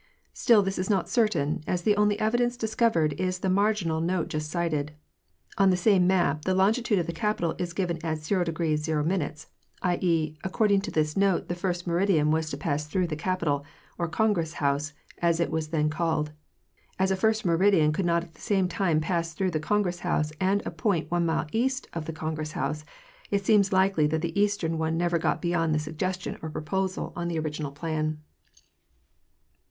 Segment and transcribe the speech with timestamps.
[0.33, 4.49] Still this is not certain, as the only evidence discovered is the marginal note just
[4.49, 4.93] cited.
[5.59, 10.03] On the same map the longitude of the Capitol is given as 0° 0, 7.
[10.03, 13.63] e., according to this note the first meridian was to pass through the Capitol,
[13.99, 16.31] or Congress house, as it was then called.
[16.97, 20.31] As a first meridian could not at the same time pass through the Congress house
[20.41, 22.83] and a point one mile east of the Congress house,
[23.29, 27.27] it seems likely that the eastern one never got beyond the suggestion or proposal on
[27.27, 28.17] the original plan.